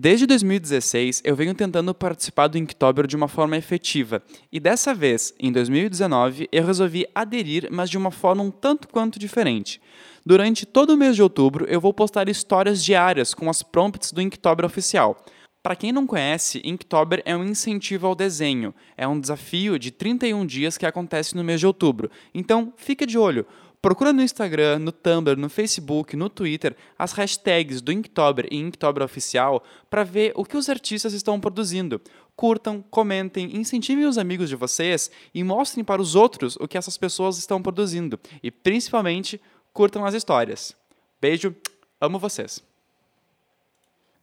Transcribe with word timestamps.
Desde 0.00 0.28
2016, 0.28 1.22
eu 1.24 1.34
venho 1.34 1.52
tentando 1.52 1.92
participar 1.92 2.46
do 2.46 2.56
Inktober 2.56 3.04
de 3.04 3.16
uma 3.16 3.26
forma 3.26 3.56
efetiva, 3.56 4.22
e 4.52 4.60
dessa 4.60 4.94
vez, 4.94 5.34
em 5.40 5.50
2019, 5.50 6.48
eu 6.52 6.64
resolvi 6.64 7.04
aderir, 7.12 7.66
mas 7.72 7.90
de 7.90 7.98
uma 7.98 8.12
forma 8.12 8.44
um 8.44 8.50
tanto 8.52 8.86
quanto 8.86 9.18
diferente. 9.18 9.80
Durante 10.24 10.64
todo 10.64 10.90
o 10.90 10.96
mês 10.96 11.16
de 11.16 11.22
outubro, 11.24 11.64
eu 11.68 11.80
vou 11.80 11.92
postar 11.92 12.28
histórias 12.28 12.84
diárias 12.84 13.34
com 13.34 13.50
as 13.50 13.60
prompts 13.60 14.12
do 14.12 14.22
Inktober 14.22 14.64
oficial. 14.64 15.20
Para 15.64 15.74
quem 15.74 15.90
não 15.90 16.06
conhece, 16.06 16.62
Inktober 16.64 17.20
é 17.24 17.36
um 17.36 17.42
incentivo 17.42 18.06
ao 18.06 18.14
desenho. 18.14 18.72
É 18.96 19.08
um 19.08 19.18
desafio 19.18 19.80
de 19.80 19.90
31 19.90 20.46
dias 20.46 20.78
que 20.78 20.86
acontece 20.86 21.34
no 21.34 21.42
mês 21.42 21.58
de 21.58 21.66
outubro. 21.66 22.08
Então, 22.32 22.72
fica 22.76 23.04
de 23.04 23.18
olho. 23.18 23.44
Procura 23.80 24.12
no 24.12 24.22
Instagram, 24.22 24.80
no 24.80 24.90
Tumblr, 24.90 25.38
no 25.38 25.48
Facebook, 25.48 26.16
no 26.16 26.28
Twitter 26.28 26.76
as 26.98 27.12
hashtags 27.12 27.80
do 27.80 27.92
Inktober 27.92 28.48
e 28.50 28.56
Inktober 28.56 29.04
Oficial 29.04 29.62
para 29.88 30.02
ver 30.02 30.32
o 30.34 30.44
que 30.44 30.56
os 30.56 30.68
artistas 30.68 31.12
estão 31.12 31.38
produzindo. 31.38 32.00
Curtam, 32.34 32.82
comentem, 32.90 33.56
incentivem 33.56 34.04
os 34.04 34.18
amigos 34.18 34.48
de 34.48 34.56
vocês 34.56 35.10
e 35.32 35.44
mostrem 35.44 35.84
para 35.84 36.02
os 36.02 36.16
outros 36.16 36.56
o 36.56 36.66
que 36.66 36.76
essas 36.76 36.98
pessoas 36.98 37.38
estão 37.38 37.62
produzindo. 37.62 38.18
E 38.42 38.50
principalmente, 38.50 39.40
curtam 39.72 40.04
as 40.04 40.14
histórias. 40.14 40.74
Beijo, 41.20 41.54
amo 42.00 42.18
vocês. 42.18 42.62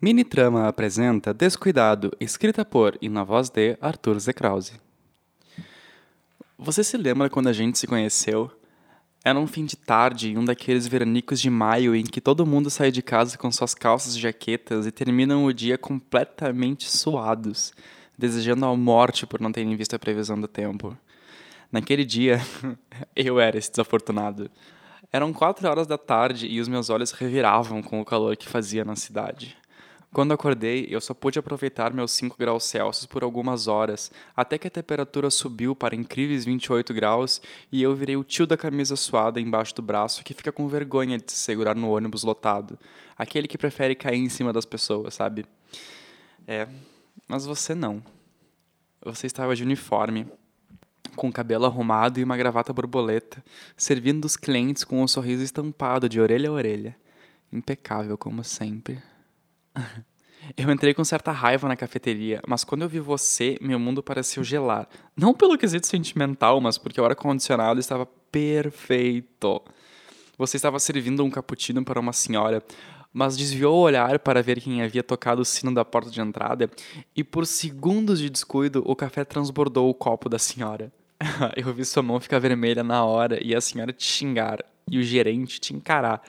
Mini 0.00 0.24
Trama 0.24 0.66
apresenta 0.66 1.32
Descuidado, 1.32 2.12
escrita 2.18 2.64
por 2.64 2.98
e 3.00 3.08
na 3.08 3.22
voz 3.22 3.48
de 3.48 3.78
Arthur 3.80 4.18
Z. 4.18 4.32
Krause. 4.32 4.72
Você 6.58 6.82
se 6.82 6.96
lembra 6.96 7.30
quando 7.30 7.48
a 7.48 7.52
gente 7.52 7.78
se 7.78 7.86
conheceu? 7.86 8.50
Era 9.26 9.40
um 9.40 9.46
fim 9.48 9.64
de 9.64 9.74
tarde, 9.74 10.38
um 10.38 10.44
daqueles 10.44 10.86
veranicos 10.86 11.40
de 11.40 11.50
maio 11.50 11.96
em 11.96 12.04
que 12.04 12.20
todo 12.20 12.46
mundo 12.46 12.70
sai 12.70 12.92
de 12.92 13.02
casa 13.02 13.36
com 13.36 13.50
suas 13.50 13.74
calças 13.74 14.14
e 14.14 14.20
jaquetas 14.20 14.86
e 14.86 14.92
terminam 14.92 15.44
o 15.44 15.52
dia 15.52 15.76
completamente 15.76 16.88
suados, 16.88 17.72
desejando 18.16 18.64
a 18.66 18.76
morte 18.76 19.26
por 19.26 19.40
não 19.40 19.50
terem 19.50 19.74
visto 19.74 19.96
a 19.96 19.98
previsão 19.98 20.40
do 20.40 20.46
tempo. 20.46 20.96
Naquele 21.72 22.04
dia, 22.04 22.40
eu 23.16 23.40
era 23.40 23.58
esse 23.58 23.68
desafortunado. 23.68 24.48
Eram 25.12 25.32
quatro 25.32 25.68
horas 25.68 25.88
da 25.88 25.98
tarde 25.98 26.46
e 26.46 26.60
os 26.60 26.68
meus 26.68 26.88
olhos 26.88 27.10
reviravam 27.10 27.82
com 27.82 28.00
o 28.00 28.04
calor 28.04 28.36
que 28.36 28.48
fazia 28.48 28.84
na 28.84 28.94
cidade. 28.94 29.56
Quando 30.16 30.32
acordei, 30.32 30.86
eu 30.88 30.98
só 30.98 31.12
pude 31.12 31.38
aproveitar 31.38 31.92
meus 31.92 32.10
5 32.12 32.38
graus 32.38 32.64
Celsius 32.64 33.04
por 33.04 33.22
algumas 33.22 33.68
horas, 33.68 34.10
até 34.34 34.56
que 34.56 34.66
a 34.66 34.70
temperatura 34.70 35.28
subiu 35.28 35.76
para 35.76 35.94
incríveis 35.94 36.42
28 36.46 36.94
graus 36.94 37.42
e 37.70 37.82
eu 37.82 37.94
virei 37.94 38.16
o 38.16 38.24
tio 38.24 38.46
da 38.46 38.56
camisa 38.56 38.96
suada 38.96 39.38
embaixo 39.38 39.74
do 39.74 39.82
braço 39.82 40.24
que 40.24 40.32
fica 40.32 40.50
com 40.50 40.66
vergonha 40.68 41.18
de 41.18 41.30
se 41.30 41.36
segurar 41.36 41.76
no 41.76 41.90
ônibus 41.90 42.22
lotado. 42.22 42.78
Aquele 43.14 43.46
que 43.46 43.58
prefere 43.58 43.94
cair 43.94 44.18
em 44.18 44.30
cima 44.30 44.54
das 44.54 44.64
pessoas, 44.64 45.12
sabe? 45.12 45.44
É, 46.46 46.66
mas 47.28 47.44
você 47.44 47.74
não. 47.74 48.02
Você 49.04 49.26
estava 49.26 49.54
de 49.54 49.64
uniforme, 49.64 50.26
com 51.14 51.28
o 51.28 51.32
cabelo 51.32 51.66
arrumado 51.66 52.18
e 52.18 52.24
uma 52.24 52.38
gravata 52.38 52.72
borboleta, 52.72 53.44
servindo 53.76 54.24
os 54.24 54.34
clientes 54.34 54.82
com 54.82 55.02
um 55.02 55.06
sorriso 55.06 55.42
estampado 55.42 56.08
de 56.08 56.18
orelha 56.18 56.48
a 56.48 56.52
orelha. 56.54 56.96
Impecável 57.52 58.16
como 58.16 58.42
sempre. 58.42 58.98
Eu 60.56 60.70
entrei 60.70 60.94
com 60.94 61.02
certa 61.02 61.32
raiva 61.32 61.66
na 61.66 61.74
cafeteria, 61.74 62.40
mas 62.46 62.62
quando 62.62 62.82
eu 62.82 62.88
vi 62.88 63.00
você, 63.00 63.58
meu 63.60 63.80
mundo 63.80 64.00
pareceu 64.00 64.44
gelar. 64.44 64.86
Não 65.16 65.34
pelo 65.34 65.58
quesito 65.58 65.88
sentimental, 65.88 66.60
mas 66.60 66.78
porque 66.78 67.00
o 67.00 67.04
ar-condicionado 67.04 67.80
estava 67.80 68.06
perfeito. 68.30 69.60
Você 70.38 70.56
estava 70.56 70.78
servindo 70.78 71.24
um 71.24 71.30
cappuccino 71.30 71.84
para 71.84 71.98
uma 71.98 72.12
senhora, 72.12 72.62
mas 73.12 73.36
desviou 73.36 73.74
o 73.74 73.80
olhar 73.80 74.18
para 74.18 74.42
ver 74.42 74.60
quem 74.60 74.82
havia 74.82 75.02
tocado 75.02 75.42
o 75.42 75.44
sino 75.44 75.74
da 75.74 75.84
porta 75.84 76.10
de 76.10 76.20
entrada 76.20 76.70
e, 77.16 77.24
por 77.24 77.46
segundos 77.46 78.20
de 78.20 78.30
descuido, 78.30 78.82
o 78.86 78.94
café 78.94 79.24
transbordou 79.24 79.88
o 79.88 79.94
copo 79.94 80.28
da 80.28 80.38
senhora. 80.38 80.92
eu 81.56 81.72
vi 81.72 81.84
sua 81.84 82.02
mão 82.02 82.20
ficar 82.20 82.38
vermelha 82.38 82.84
na 82.84 83.04
hora 83.04 83.42
e 83.42 83.54
a 83.54 83.60
senhora 83.60 83.92
te 83.92 84.04
xingar 84.04 84.62
e 84.90 84.98
o 84.98 85.02
gerente 85.02 85.58
te 85.58 85.74
encarar. 85.74 86.22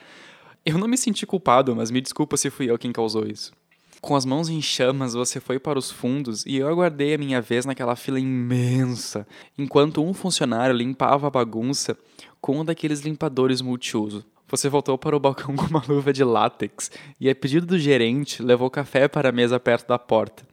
Eu 0.68 0.76
não 0.76 0.86
me 0.86 0.98
senti 0.98 1.24
culpado, 1.24 1.74
mas 1.74 1.90
me 1.90 1.98
desculpa 1.98 2.36
se 2.36 2.50
fui 2.50 2.70
eu 2.70 2.76
quem 2.76 2.92
causou 2.92 3.26
isso. 3.26 3.54
Com 4.02 4.14
as 4.14 4.26
mãos 4.26 4.50
em 4.50 4.60
chamas, 4.60 5.14
você 5.14 5.40
foi 5.40 5.58
para 5.58 5.78
os 5.78 5.90
fundos 5.90 6.44
e 6.44 6.56
eu 6.56 6.68
aguardei 6.68 7.14
a 7.14 7.18
minha 7.18 7.40
vez 7.40 7.64
naquela 7.64 7.96
fila 7.96 8.20
imensa, 8.20 9.26
enquanto 9.56 10.04
um 10.04 10.12
funcionário 10.12 10.76
limpava 10.76 11.26
a 11.26 11.30
bagunça 11.30 11.96
com 12.38 12.60
um 12.60 12.64
daqueles 12.66 13.00
limpadores 13.00 13.62
multiuso. 13.62 14.26
Você 14.46 14.68
voltou 14.68 14.98
para 14.98 15.16
o 15.16 15.20
balcão 15.20 15.56
com 15.56 15.64
uma 15.64 15.82
luva 15.88 16.12
de 16.12 16.22
látex 16.22 16.90
e, 17.18 17.30
a 17.30 17.34
pedido 17.34 17.64
do 17.64 17.78
gerente, 17.78 18.42
levou 18.42 18.68
café 18.68 19.08
para 19.08 19.30
a 19.30 19.32
mesa 19.32 19.58
perto 19.58 19.88
da 19.88 19.98
porta. 19.98 20.46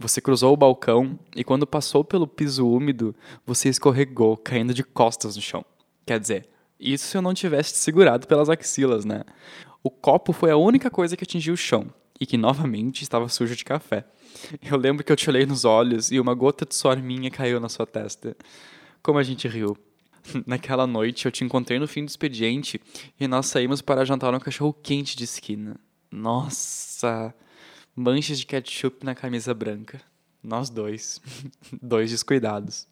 Você 0.00 0.20
cruzou 0.20 0.52
o 0.52 0.56
balcão 0.56 1.16
e, 1.36 1.44
quando 1.44 1.64
passou 1.64 2.02
pelo 2.02 2.26
piso 2.26 2.68
úmido, 2.68 3.14
você 3.46 3.68
escorregou, 3.68 4.36
caindo 4.36 4.74
de 4.74 4.82
costas 4.82 5.36
no 5.36 5.42
chão. 5.42 5.64
Quer 6.04 6.18
dizer, 6.18 6.48
isso 6.80 7.06
se 7.06 7.16
eu 7.16 7.22
não 7.22 7.34
tivesse 7.34 7.76
segurado 7.76 8.26
pelas 8.26 8.48
axilas, 8.48 9.04
né? 9.04 9.22
O 9.82 9.90
copo 9.90 10.32
foi 10.32 10.50
a 10.50 10.56
única 10.56 10.90
coisa 10.90 11.16
que 11.16 11.24
atingiu 11.24 11.54
o 11.54 11.56
chão 11.56 11.92
e 12.20 12.26
que 12.26 12.36
novamente 12.36 13.02
estava 13.02 13.28
sujo 13.28 13.56
de 13.56 13.64
café. 13.64 14.04
Eu 14.62 14.76
lembro 14.76 15.04
que 15.04 15.10
eu 15.10 15.16
te 15.16 15.28
olhei 15.28 15.46
nos 15.46 15.64
olhos 15.64 16.10
e 16.10 16.20
uma 16.20 16.34
gota 16.34 16.66
de 16.66 16.74
suor 16.74 16.98
minha 16.98 17.30
caiu 17.30 17.58
na 17.58 17.68
sua 17.68 17.86
testa. 17.86 18.36
Como 19.02 19.18
a 19.18 19.22
gente 19.22 19.48
riu. 19.48 19.76
Naquela 20.46 20.86
noite 20.86 21.24
eu 21.24 21.32
te 21.32 21.44
encontrei 21.44 21.78
no 21.78 21.88
fim 21.88 22.04
do 22.04 22.08
expediente 22.08 22.80
e 23.18 23.26
nós 23.26 23.46
saímos 23.46 23.80
para 23.80 24.04
jantar 24.04 24.32
no 24.32 24.40
cachorro 24.40 24.72
quente 24.72 25.16
de 25.16 25.24
esquina. 25.24 25.76
Nossa! 26.10 27.34
Manchas 27.96 28.38
de 28.38 28.46
ketchup 28.46 29.04
na 29.04 29.14
camisa 29.14 29.54
branca. 29.54 30.00
Nós 30.42 30.70
dois. 30.70 31.20
dois 31.80 32.10
descuidados. 32.10 32.86